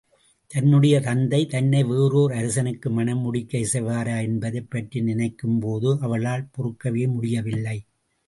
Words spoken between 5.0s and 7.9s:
நினைக்கும்போது, அவளால் பொறுக்கவே முடியவில்லை.